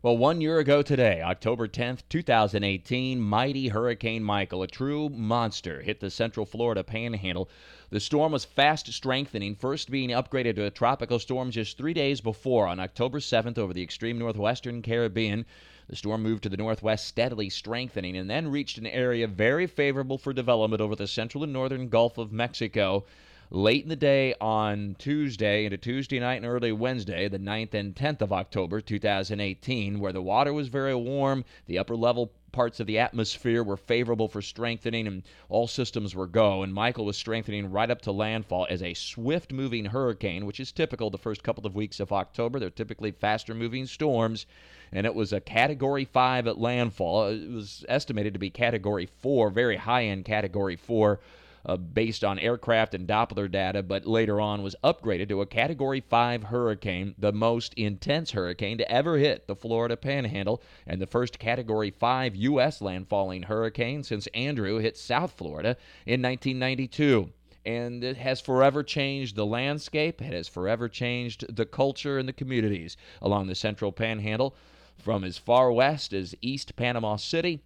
[0.00, 5.98] Well, one year ago today, October 10th, 2018, mighty Hurricane Michael, a true monster, hit
[5.98, 7.48] the central Florida panhandle.
[7.90, 12.20] The storm was fast strengthening, first being upgraded to a tropical storm just three days
[12.20, 15.44] before on October 7th over the extreme northwestern Caribbean.
[15.88, 20.16] The storm moved to the northwest, steadily strengthening, and then reached an area very favorable
[20.16, 23.04] for development over the central and northern Gulf of Mexico
[23.50, 27.94] late in the day on Tuesday into Tuesday night and early Wednesday, the 9th and
[27.94, 32.86] 10th of October 2018, where the water was very warm, the upper level parts of
[32.86, 37.70] the atmosphere were favorable for strengthening and all systems were go and michael was strengthening
[37.70, 41.66] right up to landfall as a swift moving hurricane which is typical the first couple
[41.66, 42.58] of weeks of october.
[42.58, 44.46] They're typically faster moving storms
[44.92, 47.28] and it was a category 5 at landfall.
[47.28, 51.20] It was estimated to be category 4 very high end category 4
[51.66, 56.00] uh, based on aircraft and Doppler data, but later on was upgraded to a Category
[56.00, 61.38] 5 hurricane, the most intense hurricane to ever hit the Florida panhandle, and the first
[61.38, 62.80] Category 5 U.S.
[62.80, 67.30] landfalling hurricane since Andrew hit South Florida in 1992
[67.66, 70.22] and it has forever changed the landscape.
[70.22, 74.54] It has forever changed the culture and the communities along the central panhandle
[74.96, 77.60] from as far west as East Panama City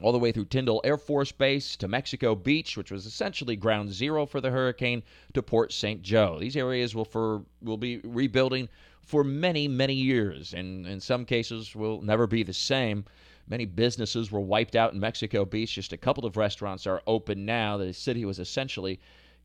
[0.00, 3.92] all the way through Tyndall Air Force Base to Mexico Beach, which was essentially ground
[3.92, 5.02] zero for the hurricane,
[5.34, 6.02] to Port St.
[6.02, 6.38] Joe.
[6.38, 8.68] These areas will for will be rebuilding
[9.00, 13.04] for many, many years, and in some cases will never be the same.
[13.48, 15.74] Many businesses were wiped out in Mexico Beach.
[15.74, 17.78] Just a couple of restaurants are open now.
[17.78, 19.00] The city was essentially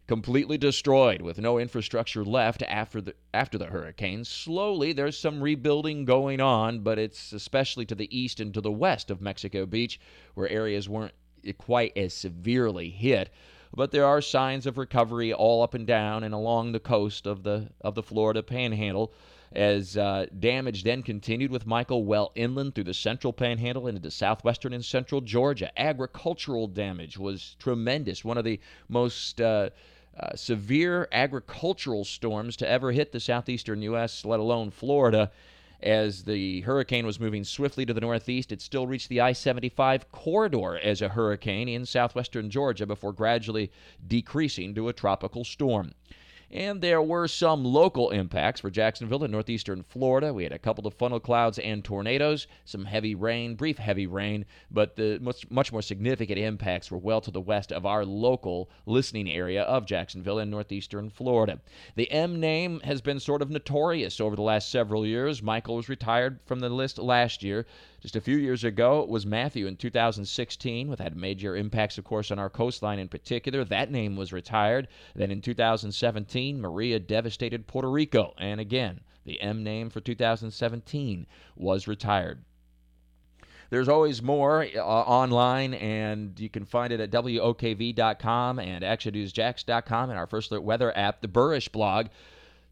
[0.08, 4.24] completely destroyed with no infrastructure left after the after the hurricane.
[4.26, 8.72] Slowly there's some rebuilding going on, but it's especially to the east and to the
[8.72, 10.00] west of Mexico Beach
[10.34, 11.14] where areas weren't
[11.58, 13.30] quite as severely hit.
[13.76, 17.44] But there are signs of recovery all up and down and along the coast of
[17.44, 19.14] the of the Florida Panhandle
[19.54, 24.74] as uh, damage then continued with Michael well inland through the central panhandle into southwestern
[24.74, 25.72] and central Georgia.
[25.80, 28.26] Agricultural damage was tremendous.
[28.26, 28.60] One of the
[28.90, 29.70] most uh,
[30.20, 35.32] uh, severe agricultural storms to ever hit the southeastern U.S., let alone Florida.
[35.82, 40.12] As the hurricane was moving swiftly to the northeast, it still reached the I 75
[40.14, 43.70] corridor as a hurricane in southwestern Georgia before gradually
[44.08, 45.94] decreasing to a tropical storm.
[46.52, 50.34] And there were some local impacts for Jacksonville and northeastern Florida.
[50.34, 54.46] We had a couple of funnel clouds and tornadoes, some heavy rain, brief heavy rain,
[54.70, 58.70] but the much, much more significant impacts were well to the west of our local
[58.86, 61.60] listening area of Jacksonville and northeastern Florida.
[61.96, 65.42] The M name has been sort of notorious over the last several years.
[65.42, 67.66] Michael was retired from the list last year.
[68.04, 72.04] Just a few years ago, it was Matthew in 2016, with had major impacts, of
[72.04, 73.64] course, on our coastline in particular.
[73.64, 74.90] That name was retired.
[75.16, 81.26] Then in 2017, Maria devastated Puerto Rico, and again, the M name for 2017
[81.56, 82.44] was retired.
[83.70, 90.20] There's always more uh, online, and you can find it at WOKV.com and ActionNewsJax.com and
[90.20, 92.08] our First Alert Weather app, the Buresh blog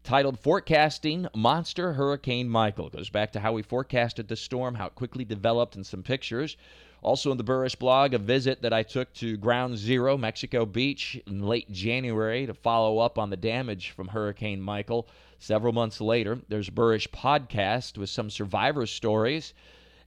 [0.04, 2.88] titled Forecasting Monster Hurricane Michael.
[2.88, 6.56] Goes back to how we forecasted the storm, how it quickly developed, and some pictures.
[7.02, 11.20] Also in the Buresh blog, a visit that I took to Ground Zero, Mexico Beach,
[11.26, 15.06] in late January to follow up on the damage from Hurricane Michael.
[15.38, 19.54] Several months later, there's Buresh podcast with some survivor stories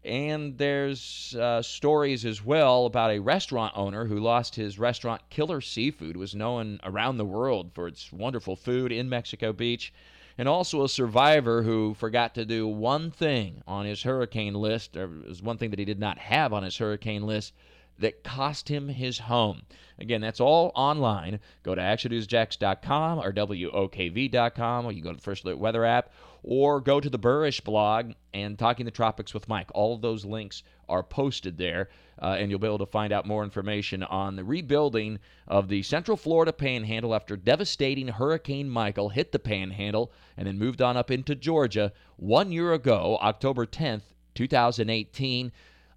[0.06, 5.62] and there's uh, stories as well about a restaurant owner who lost his restaurant Killer
[5.62, 9.92] Seafood, was known around the world for its wonderful food in Mexico Beach,
[10.38, 15.08] and also a survivor who forgot to do one thing on his hurricane list, or
[15.08, 17.54] was one thing that he did not have on his hurricane list
[18.00, 19.62] that cost him his home.
[20.00, 21.40] Again, that's all online.
[21.64, 26.12] Go to actionnewsjax.com or WOKV.com, or you go to the First Alert Weather app,
[26.44, 29.70] or go to the Buresh blog and Talking the Tropics with Mike.
[29.74, 31.90] All of those links are posted there,
[32.22, 35.82] uh, and you'll be able to find out more information on the rebuilding of the
[35.82, 41.10] Central Florida Panhandle after devastating Hurricane Michael hit the Panhandle and then moved on up
[41.10, 44.04] into Georgia one year ago, October 10th,
[44.36, 45.52] 2018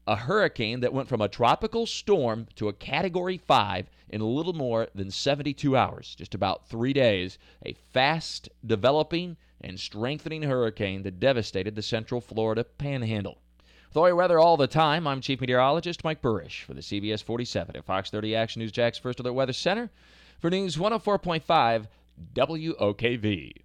[0.09, 4.55] a hurricane that went from a tropical storm to a category 5 in a little
[4.55, 7.39] more than 72 hours, just about three days.
[7.67, 13.37] A fast developing and strengthening hurricane that devastated the central Florida panhandle.
[13.93, 17.85] With weather all the time, I'm Chief Meteorologist Mike Buresh for the CBS 47 at
[17.85, 19.91] Fox 30 Action News Jax First Alert Weather Center
[20.41, 21.87] for News 104.5
[22.35, 23.63] WOKV.